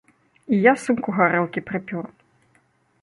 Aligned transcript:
І 0.55 0.61
я 0.61 0.73
сумку 0.83 1.13
гарэлкі 1.17 1.65
прыпёр. 1.71 2.05